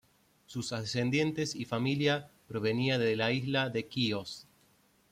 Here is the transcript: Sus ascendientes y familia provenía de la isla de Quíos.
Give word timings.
Sus 0.47 0.73
ascendientes 0.73 1.53
y 1.53 1.63
familia 1.65 2.31
provenía 2.47 2.97
de 2.97 3.15
la 3.15 3.31
isla 3.31 3.69
de 3.69 3.85
Quíos. 3.85 4.47